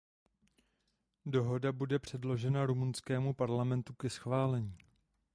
Dohoda 1.25 1.71
bude 1.71 1.99
předložena 1.99 2.65
rumunskému 2.65 3.33
parlamentu 3.33 3.93
ke 3.93 4.09
schválení. 4.09 4.77